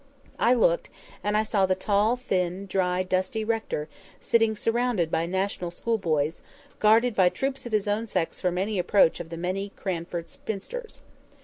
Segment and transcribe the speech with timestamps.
[0.39, 0.89] I looked,
[1.23, 3.87] and I saw the tall, thin, dry, dusty rector,
[4.19, 6.41] sitting surrounded by National School boys,
[6.79, 11.01] guarded by troops of his own sex from any approach of the many Cranford spinsters.